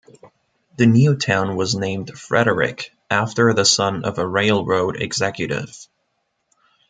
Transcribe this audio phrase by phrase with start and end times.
[0.77, 5.77] The new town was named Frederick, after the son of a railroad executive.